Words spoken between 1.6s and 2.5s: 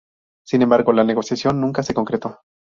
nunca se concretó.